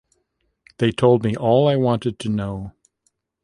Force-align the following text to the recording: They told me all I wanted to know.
They 0.79 0.91
told 0.91 1.23
me 1.23 1.35
all 1.35 1.67
I 1.67 1.75
wanted 1.75 2.17
to 2.21 2.29
know. 2.29 2.73